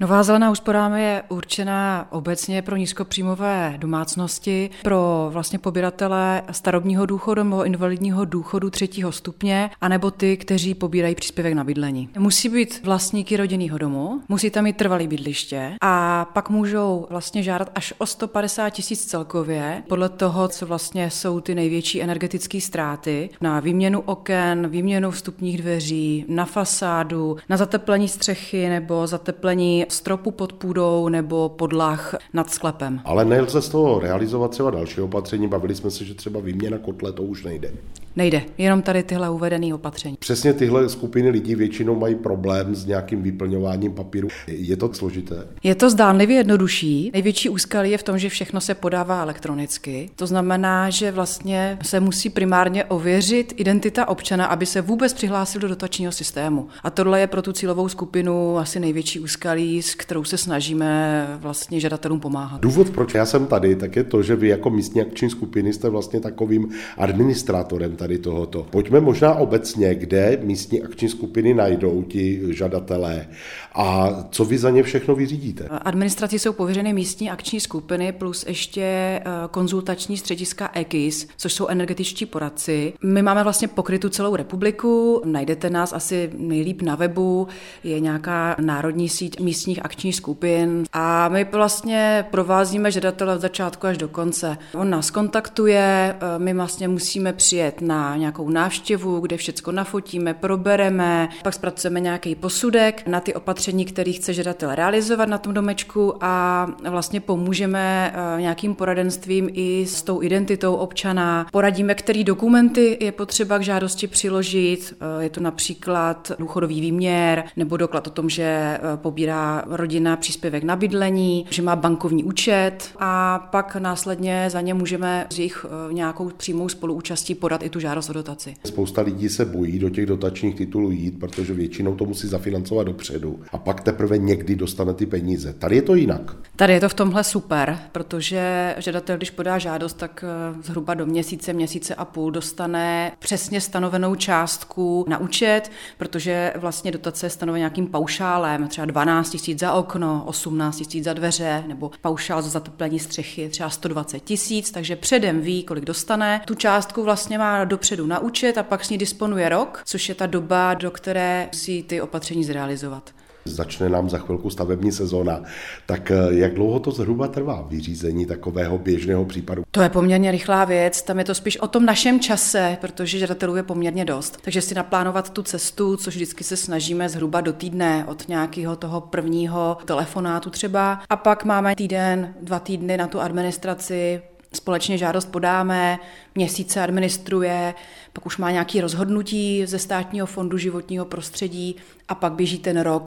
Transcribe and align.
Nová 0.00 0.22
zelená 0.22 0.50
úsporám 0.50 0.94
je 0.94 1.22
určená 1.28 2.06
obecně 2.10 2.62
pro 2.62 2.76
nízkopříjmové 2.76 3.74
domácnosti, 3.76 4.70
pro 4.82 5.28
vlastně 5.32 5.58
pobíratele 5.58 6.42
starobního 6.50 7.06
důchodu 7.06 7.42
nebo 7.42 7.64
invalidního 7.64 8.24
důchodu 8.24 8.70
třetího 8.70 9.12
stupně, 9.12 9.70
anebo 9.80 10.10
ty, 10.10 10.36
kteří 10.36 10.74
pobírají 10.74 11.14
příspěvek 11.14 11.54
na 11.54 11.64
bydlení. 11.64 12.08
Musí 12.18 12.48
být 12.48 12.80
vlastníky 12.84 13.36
rodinného 13.36 13.78
domu, 13.78 14.22
musí 14.28 14.50
tam 14.50 14.64
mít 14.64 14.76
trvalý 14.76 15.08
bydliště 15.08 15.72
a 15.80 16.07
pak 16.24 16.50
můžou 16.50 17.06
vlastně 17.10 17.42
žádat 17.42 17.70
až 17.74 17.94
o 17.98 18.06
150 18.06 18.70
tisíc 18.70 19.04
celkově, 19.04 19.82
podle 19.88 20.08
toho, 20.08 20.48
co 20.48 20.66
vlastně 20.66 21.10
jsou 21.10 21.40
ty 21.40 21.54
největší 21.54 22.02
energetické 22.02 22.60
ztráty 22.60 23.30
na 23.40 23.60
výměnu 23.60 24.00
oken, 24.00 24.68
výměnu 24.68 25.10
vstupních 25.10 25.62
dveří, 25.62 26.24
na 26.28 26.44
fasádu, 26.44 27.36
na 27.48 27.56
zateplení 27.56 28.08
střechy 28.08 28.68
nebo 28.68 29.06
zateplení 29.06 29.86
stropu 29.88 30.30
pod 30.30 30.52
půdou 30.52 31.08
nebo 31.08 31.48
podlah 31.48 32.14
nad 32.32 32.50
sklepem. 32.50 33.00
Ale 33.04 33.24
nelze 33.24 33.62
z 33.62 33.68
toho 33.68 34.00
realizovat 34.00 34.50
třeba 34.50 34.70
další 34.70 35.00
opatření. 35.00 35.48
Bavili 35.48 35.74
jsme 35.74 35.90
se, 35.90 36.04
že 36.04 36.14
třeba 36.14 36.40
výměna 36.40 36.78
kotle 36.78 37.12
to 37.12 37.22
už 37.22 37.44
nejde. 37.44 37.72
Nejde, 38.16 38.42
jenom 38.58 38.82
tady 38.82 39.02
tyhle 39.02 39.30
uvedené 39.30 39.74
opatření. 39.74 40.16
Přesně 40.18 40.52
tyhle 40.52 40.88
skupiny 40.88 41.30
lidí 41.30 41.54
většinou 41.54 41.94
mají 41.94 42.14
problém 42.14 42.74
s 42.74 42.86
nějakým 42.86 43.22
vyplňováním 43.22 43.92
papíru. 43.92 44.28
Je 44.46 44.76
to 44.76 44.94
složité? 44.94 45.46
Je 45.62 45.74
to 45.74 45.90
zdánlivě 46.08 46.36
jednodušší. 46.36 47.10
Největší 47.12 47.48
úskalí 47.48 47.90
je 47.90 47.98
v 47.98 48.02
tom, 48.02 48.18
že 48.18 48.28
všechno 48.28 48.60
se 48.60 48.74
podává 48.74 49.22
elektronicky. 49.22 50.10
To 50.16 50.26
znamená, 50.26 50.90
že 50.90 51.12
vlastně 51.12 51.78
se 51.82 52.00
musí 52.00 52.30
primárně 52.30 52.84
ověřit 52.84 53.54
identita 53.56 54.08
občana, 54.08 54.46
aby 54.46 54.66
se 54.66 54.80
vůbec 54.80 55.14
přihlásil 55.14 55.60
do 55.60 55.68
dotačního 55.68 56.12
systému. 56.12 56.68
A 56.82 56.90
tohle 56.90 57.20
je 57.20 57.26
pro 57.26 57.42
tu 57.42 57.52
cílovou 57.52 57.88
skupinu 57.88 58.58
asi 58.58 58.80
největší 58.80 59.20
úskalí, 59.20 59.82
s 59.82 59.94
kterou 59.94 60.24
se 60.24 60.38
snažíme 60.38 61.26
vlastně 61.40 61.80
žadatelům 61.80 62.20
pomáhat. 62.20 62.60
Důvod, 62.60 62.90
proč 62.90 63.14
já 63.14 63.26
jsem 63.26 63.46
tady, 63.46 63.76
tak 63.76 63.96
je 63.96 64.04
to, 64.04 64.22
že 64.22 64.36
vy 64.36 64.48
jako 64.48 64.70
místní 64.70 65.02
akční 65.02 65.30
skupiny 65.30 65.72
jste 65.72 65.88
vlastně 65.88 66.20
takovým 66.20 66.68
administrátorem 66.98 67.96
tady 67.96 68.18
tohoto. 68.18 68.66
Pojďme 68.70 69.00
možná 69.00 69.34
obecně, 69.34 69.94
kde 69.94 70.38
místní 70.42 70.82
akční 70.82 71.08
skupiny 71.08 71.54
najdou 71.54 72.02
ti 72.02 72.40
žadatelé 72.50 73.26
a 73.74 74.08
co 74.30 74.44
vy 74.44 74.58
za 74.58 74.70
ně 74.70 74.82
všechno 74.82 75.14
vyřídíte. 75.14 75.68
Administrací 75.98 76.38
jsou 76.38 76.52
pověřeny 76.52 76.92
místní 76.92 77.30
akční 77.30 77.60
skupiny 77.60 78.12
plus 78.12 78.44
ještě 78.48 78.82
eh, 78.82 79.22
konzultační 79.50 80.16
střediska 80.16 80.70
EKIS, 80.72 81.28
což 81.36 81.52
jsou 81.52 81.66
energetičtí 81.66 82.26
poradci. 82.26 82.92
My 83.04 83.22
máme 83.22 83.42
vlastně 83.42 83.68
pokrytu 83.68 84.08
celou 84.08 84.36
republiku, 84.36 85.22
najdete 85.24 85.70
nás 85.70 85.92
asi 85.92 86.30
nejlíp 86.36 86.82
na 86.82 86.94
webu, 86.94 87.48
je 87.84 88.00
nějaká 88.00 88.56
národní 88.60 89.08
síť 89.08 89.40
místních 89.40 89.84
akčních 89.84 90.16
skupin 90.16 90.84
a 90.92 91.28
my 91.28 91.46
vlastně 91.52 92.26
provázíme 92.30 92.90
žadatele 92.90 93.34
od 93.34 93.40
začátku 93.40 93.86
až 93.86 93.98
do 93.98 94.08
konce. 94.08 94.58
On 94.74 94.90
nás 94.90 95.10
kontaktuje, 95.10 96.16
eh, 96.20 96.38
my 96.38 96.54
vlastně 96.54 96.88
musíme 96.88 97.32
přijet 97.32 97.80
na 97.80 98.16
nějakou 98.16 98.50
návštěvu, 98.50 99.20
kde 99.20 99.36
všechno 99.36 99.72
nafotíme, 99.72 100.34
probereme, 100.34 101.28
pak 101.42 101.54
zpracujeme 101.54 102.00
nějaký 102.00 102.34
posudek 102.34 103.06
na 103.06 103.20
ty 103.20 103.34
opatření, 103.34 103.84
které 103.84 104.12
chce 104.12 104.32
žadatel 104.32 104.74
realizovat 104.74 105.28
na 105.28 105.38
tom 105.38 105.54
domečku 105.54 105.87
a 106.20 106.66
vlastně 106.90 107.20
pomůžeme 107.20 108.12
eh, 108.14 108.40
nějakým 108.40 108.74
poradenstvím 108.74 109.50
i 109.52 109.86
s 109.86 110.02
tou 110.02 110.22
identitou 110.22 110.74
občana. 110.74 111.46
Poradíme, 111.52 111.94
který 111.94 112.24
dokumenty 112.24 112.96
je 113.00 113.12
potřeba 113.12 113.58
k 113.58 113.62
žádosti 113.62 114.06
přiložit. 114.06 114.94
Eh, 115.00 115.22
je 115.22 115.30
to 115.30 115.40
například 115.40 116.32
důchodový 116.38 116.80
výměr 116.80 117.44
nebo 117.56 117.76
doklad 117.76 118.06
o 118.06 118.10
tom, 118.10 118.30
že 118.30 118.42
eh, 118.42 118.80
pobírá 118.96 119.64
rodina 119.66 120.16
příspěvek 120.16 120.64
na 120.64 120.76
bydlení, 120.76 121.46
že 121.50 121.62
má 121.62 121.76
bankovní 121.76 122.24
účet 122.24 122.78
a 122.98 123.38
pak 123.52 123.76
následně 123.76 124.48
za 124.50 124.60
ně 124.60 124.74
můžeme 124.74 125.26
z 125.30 125.38
jejich 125.38 125.66
nějakou 125.92 126.28
přímou 126.36 126.68
spoluúčastí 126.68 127.34
podat 127.34 127.62
i 127.62 127.70
tu 127.70 127.80
žádost 127.80 128.10
o 128.10 128.12
dotaci. 128.12 128.54
Spousta 128.64 129.02
lidí 129.02 129.28
se 129.28 129.44
bojí 129.44 129.78
do 129.78 129.90
těch 129.90 130.06
dotačních 130.06 130.54
titulů 130.54 130.90
jít, 130.90 131.18
protože 131.20 131.54
většinou 131.54 131.94
to 131.94 132.04
musí 132.04 132.28
zafinancovat 132.28 132.86
dopředu 132.86 133.40
a 133.52 133.58
pak 133.58 133.80
teprve 133.80 134.18
někdy 134.18 134.56
dostane 134.56 134.94
ty 134.94 135.06
peníze. 135.06 135.52
Tady 135.52 135.77
je 135.78 135.82
to 135.82 135.94
jinak. 135.94 136.36
Tady 136.56 136.72
je 136.72 136.80
to 136.80 136.88
v 136.88 136.94
tomhle 136.94 137.24
super, 137.24 137.78
protože 137.92 138.74
žadatel, 138.78 139.16
když 139.16 139.30
podá 139.30 139.58
žádost, 139.58 139.92
tak 139.92 140.24
eh, 140.24 140.62
zhruba 140.62 140.94
do 140.94 141.06
měsíce, 141.06 141.52
měsíce 141.52 141.94
a 141.94 142.04
půl 142.04 142.30
dostane 142.30 143.12
přesně 143.18 143.60
stanovenou 143.60 144.14
částku 144.14 145.04
na 145.08 145.18
účet, 145.18 145.70
protože 145.98 146.52
vlastně 146.56 146.90
dotace 146.90 147.26
je 147.26 147.30
stanovena 147.30 147.58
nějakým 147.58 147.86
paušálem, 147.86 148.68
třeba 148.68 148.84
12 148.84 149.30
tisíc 149.30 149.58
za 149.58 149.72
okno, 149.72 150.22
18 150.26 150.76
tisíc 150.76 151.04
za 151.04 151.12
dveře, 151.12 151.64
nebo 151.66 151.90
paušál 152.00 152.42
za 152.42 152.48
zateplení 152.48 152.98
střechy 152.98 153.48
třeba 153.48 153.70
120 153.70 154.20
tisíc, 154.20 154.70
takže 154.70 154.96
předem 154.96 155.40
ví, 155.40 155.62
kolik 155.62 155.84
dostane. 155.84 156.40
Tu 156.44 156.54
částku 156.54 157.02
vlastně 157.02 157.38
má 157.38 157.64
dopředu 157.64 158.06
na 158.06 158.18
účet 158.18 158.58
a 158.58 158.62
pak 158.62 158.84
s 158.84 158.90
ní 158.90 158.98
disponuje 158.98 159.48
rok, 159.48 159.82
což 159.84 160.08
je 160.08 160.14
ta 160.14 160.26
doba, 160.26 160.74
do 160.74 160.90
které 160.90 161.48
musí 161.52 161.82
ty 161.82 162.00
opatření 162.00 162.44
zrealizovat. 162.44 163.10
Začne 163.50 163.88
nám 163.88 164.10
za 164.10 164.18
chvilku 164.18 164.50
stavební 164.50 164.92
sezóna. 164.92 165.42
Tak 165.86 166.10
eh, 166.10 166.14
jak 166.30 166.54
dlouho 166.54 166.80
to 166.80 166.90
zhruba 166.90 167.28
trvá 167.28 167.66
vyřízení 167.68 168.26
takového 168.26 168.78
běžného 168.78 169.24
případu? 169.24 169.62
To 169.70 169.82
je 169.82 169.88
poměrně 169.88 170.30
rychlá 170.30 170.64
věc, 170.64 171.02
tam 171.02 171.18
je 171.18 171.24
to 171.24 171.34
spíš 171.34 171.56
o 171.56 171.68
tom 171.68 171.86
našem 171.86 172.20
čase, 172.20 172.78
protože 172.80 173.18
žadatelů 173.18 173.56
je 173.56 173.62
poměrně 173.62 174.04
dost. 174.04 174.38
Takže 174.42 174.62
si 174.62 174.74
naplánovat 174.74 175.30
tu 175.30 175.42
cestu, 175.42 175.96
což 175.96 176.14
vždycky 176.14 176.44
se 176.44 176.56
snažíme 176.56 177.08
zhruba 177.08 177.40
do 177.40 177.52
týdne 177.52 178.04
od 178.08 178.28
nějakého 178.28 178.76
toho 178.76 179.00
prvního 179.00 179.78
telefonátu 179.84 180.50
třeba. 180.50 181.00
A 181.10 181.16
pak 181.16 181.44
máme 181.44 181.76
týden, 181.76 182.34
dva 182.42 182.58
týdny 182.58 182.96
na 182.96 183.06
tu 183.06 183.20
administraci, 183.20 184.22
společně 184.52 184.98
žádost 184.98 185.24
podáme, 185.24 185.98
měsíce 186.34 186.82
administruje, 186.82 187.74
pak 188.12 188.26
už 188.26 188.38
má 188.38 188.50
nějaké 188.50 188.80
rozhodnutí 188.80 189.66
ze 189.66 189.78
státního 189.78 190.26
fondu 190.26 190.58
životního 190.58 191.04
prostředí 191.04 191.76
a 192.08 192.14
pak 192.14 192.32
běží 192.32 192.58
ten 192.58 192.80
rok, 192.80 193.02